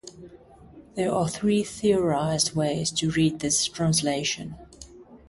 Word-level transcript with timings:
There 0.95 1.11
are 1.13 1.29
three 1.29 1.63
theorized 1.63 2.55
ways 2.55 2.89
to 2.93 3.11
read 3.11 3.37
this 3.37 3.65
translation. 3.67 4.55